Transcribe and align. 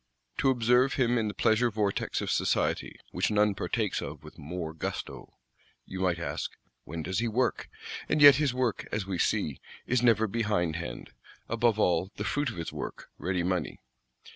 To 0.39 0.49
observe 0.49 0.95
him 0.95 1.19
in 1.19 1.27
the 1.27 1.33
pleasure 1.35 1.69
vortex 1.69 2.21
of 2.21 2.31
society, 2.31 2.95
which 3.11 3.29
none 3.29 3.53
partakes 3.53 4.01
of 4.01 4.23
with 4.23 4.39
more 4.39 4.73
gusto, 4.73 5.35
you 5.85 5.99
might 5.99 6.17
ask, 6.17 6.57
When 6.85 7.03
does 7.03 7.19
he 7.19 7.27
work? 7.27 7.69
And 8.09 8.19
yet 8.19 8.37
his 8.37 8.51
work, 8.51 8.87
as 8.91 9.05
we 9.05 9.19
see, 9.19 9.59
is 9.85 10.01
never 10.01 10.25
behindhand; 10.25 11.11
above 11.47 11.77
all, 11.77 12.09
the 12.15 12.23
fruit 12.23 12.49
of 12.49 12.55
his 12.57 12.73
work: 12.73 13.09
ready 13.19 13.43
money. 13.43 13.77